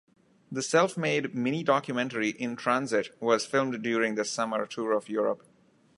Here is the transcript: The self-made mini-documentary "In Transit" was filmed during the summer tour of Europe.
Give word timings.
The 0.51 0.63
self-made 0.63 1.35
mini-documentary 1.35 2.29
"In 2.29 2.55
Transit" 2.55 3.15
was 3.21 3.45
filmed 3.45 3.83
during 3.83 4.15
the 4.15 4.25
summer 4.25 4.65
tour 4.65 4.93
of 4.93 5.09
Europe. 5.09 5.43